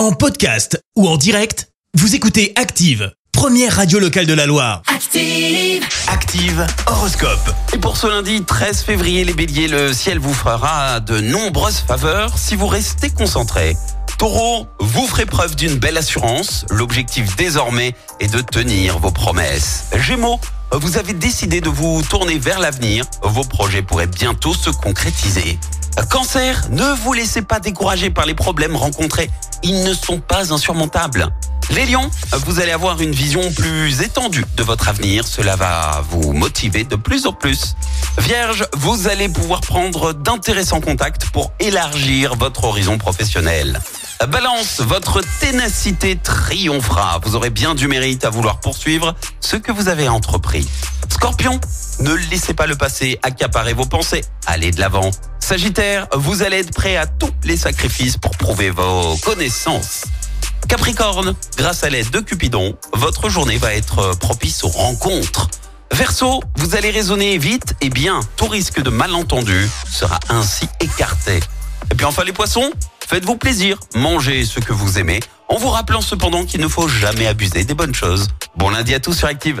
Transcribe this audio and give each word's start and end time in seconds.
En 0.00 0.12
podcast 0.12 0.82
ou 0.96 1.06
en 1.06 1.18
direct, 1.18 1.68
vous 1.92 2.14
écoutez 2.14 2.54
Active, 2.56 3.12
première 3.32 3.76
radio 3.76 3.98
locale 3.98 4.24
de 4.24 4.32
la 4.32 4.46
Loire. 4.46 4.80
Active. 4.86 5.84
Active 6.08 6.66
Horoscope. 6.86 7.54
Et 7.74 7.76
pour 7.76 7.98
ce 7.98 8.06
lundi 8.06 8.42
13 8.42 8.80
février, 8.80 9.24
les 9.26 9.34
béliers, 9.34 9.68
le 9.68 9.92
ciel 9.92 10.18
vous 10.18 10.32
fera 10.32 11.00
de 11.00 11.20
nombreuses 11.20 11.80
faveurs 11.86 12.38
si 12.38 12.56
vous 12.56 12.66
restez 12.66 13.10
concentrés. 13.10 13.76
Taureau, 14.16 14.66
vous 14.78 15.06
ferez 15.06 15.26
preuve 15.26 15.54
d'une 15.54 15.74
belle 15.74 15.98
assurance. 15.98 16.64
L'objectif 16.70 17.36
désormais 17.36 17.94
est 18.20 18.32
de 18.32 18.40
tenir 18.40 19.00
vos 19.00 19.10
promesses. 19.10 19.84
Gémeaux, 19.98 20.40
vous 20.72 20.96
avez 20.96 21.12
décidé 21.12 21.60
de 21.60 21.68
vous 21.68 22.00
tourner 22.08 22.38
vers 22.38 22.58
l'avenir. 22.58 23.04
Vos 23.22 23.44
projets 23.44 23.82
pourraient 23.82 24.06
bientôt 24.06 24.54
se 24.54 24.70
concrétiser. 24.70 25.58
Cancer, 26.08 26.62
ne 26.70 26.94
vous 27.02 27.12
laissez 27.12 27.42
pas 27.42 27.60
décourager 27.60 28.10
par 28.10 28.26
les 28.26 28.34
problèmes 28.34 28.76
rencontrés. 28.76 29.30
Ils 29.62 29.84
ne 29.84 29.92
sont 29.92 30.20
pas 30.20 30.52
insurmontables. 30.52 31.28
Les 31.70 31.86
lions, 31.86 32.10
vous 32.46 32.58
allez 32.58 32.72
avoir 32.72 33.00
une 33.00 33.12
vision 33.12 33.40
plus 33.52 34.00
étendue 34.02 34.44
de 34.56 34.62
votre 34.62 34.88
avenir. 34.88 35.26
Cela 35.26 35.56
va 35.56 36.02
vous 36.10 36.32
motiver 36.32 36.84
de 36.84 36.96
plus 36.96 37.26
en 37.26 37.32
plus. 37.32 37.76
Vierge, 38.18 38.66
vous 38.76 39.06
allez 39.06 39.28
pouvoir 39.28 39.60
prendre 39.60 40.12
d'intéressants 40.12 40.80
contacts 40.80 41.30
pour 41.30 41.52
élargir 41.60 42.34
votre 42.34 42.64
horizon 42.64 42.98
professionnel. 42.98 43.80
Balance, 44.28 44.80
votre 44.80 45.22
ténacité 45.38 46.16
triomphera. 46.16 47.20
Vous 47.22 47.36
aurez 47.36 47.50
bien 47.50 47.74
du 47.74 47.88
mérite 47.88 48.24
à 48.24 48.30
vouloir 48.30 48.58
poursuivre 48.60 49.14
ce 49.40 49.56
que 49.56 49.70
vous 49.70 49.88
avez 49.88 50.08
entrepris. 50.08 50.68
Scorpion, 51.08 51.60
ne 52.00 52.14
laissez 52.30 52.52
pas 52.52 52.66
le 52.66 52.74
passé 52.74 53.18
accaparer 53.22 53.74
vos 53.74 53.86
pensées. 53.86 54.24
Allez 54.46 54.72
de 54.72 54.80
l'avant. 54.80 55.10
Sagittaire, 55.50 56.06
vous 56.14 56.44
allez 56.44 56.58
être 56.58 56.72
prêt 56.72 56.96
à 56.96 57.08
tous 57.08 57.32
les 57.42 57.56
sacrifices 57.56 58.16
pour 58.16 58.30
prouver 58.36 58.70
vos 58.70 59.16
connaissances. 59.16 60.04
Capricorne, 60.68 61.34
grâce 61.56 61.82
à 61.82 61.90
l'aide 61.90 62.08
de 62.10 62.20
Cupidon, 62.20 62.76
votre 62.92 63.28
journée 63.28 63.56
va 63.56 63.74
être 63.74 64.16
propice 64.20 64.62
aux 64.62 64.68
rencontres. 64.68 65.48
Verseau, 65.90 66.40
vous 66.54 66.76
allez 66.76 66.92
raisonner 66.92 67.36
vite 67.36 67.74
et 67.80 67.90
bien. 67.90 68.20
Tout 68.36 68.46
risque 68.46 68.80
de 68.80 68.90
malentendu 68.90 69.68
sera 69.90 70.20
ainsi 70.28 70.68
écarté. 70.78 71.40
Et 71.90 71.96
puis 71.96 72.06
enfin 72.06 72.22
les 72.22 72.32
poissons, 72.32 72.70
faites-vous 73.08 73.36
plaisir, 73.36 73.80
mangez 73.96 74.44
ce 74.44 74.60
que 74.60 74.72
vous 74.72 75.00
aimez, 75.00 75.18
en 75.48 75.56
vous 75.56 75.70
rappelant 75.70 76.00
cependant 76.00 76.44
qu'il 76.44 76.60
ne 76.60 76.68
faut 76.68 76.86
jamais 76.86 77.26
abuser 77.26 77.64
des 77.64 77.74
bonnes 77.74 77.96
choses. 77.96 78.28
Bon 78.54 78.70
lundi 78.70 78.94
à 78.94 79.00
tous 79.00 79.14
sur 79.14 79.26
Active. 79.26 79.60